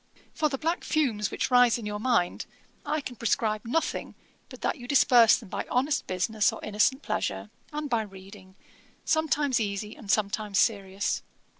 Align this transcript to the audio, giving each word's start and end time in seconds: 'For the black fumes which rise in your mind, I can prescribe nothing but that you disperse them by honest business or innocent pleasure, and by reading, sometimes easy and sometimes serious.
'For 0.33 0.49
the 0.49 0.57
black 0.57 0.83
fumes 0.83 1.29
which 1.29 1.51
rise 1.51 1.77
in 1.77 1.85
your 1.85 1.99
mind, 1.99 2.47
I 2.83 3.01
can 3.01 3.15
prescribe 3.17 3.63
nothing 3.65 4.15
but 4.49 4.61
that 4.61 4.79
you 4.79 4.87
disperse 4.87 5.37
them 5.37 5.47
by 5.49 5.67
honest 5.69 6.07
business 6.07 6.51
or 6.51 6.59
innocent 6.65 7.03
pleasure, 7.03 7.51
and 7.71 7.87
by 7.87 8.01
reading, 8.01 8.55
sometimes 9.05 9.59
easy 9.59 9.95
and 9.95 10.09
sometimes 10.09 10.57
serious. 10.57 11.21